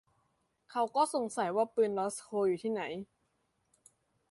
[0.71, 2.83] เขาก็สังสัยว่าปืนรอสโคอยู่ที่ไหน